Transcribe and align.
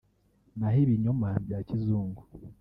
naho 0.57 0.77
ibinyoma 0.85 1.29
bya 1.45 1.59
kizungu 1.67 2.21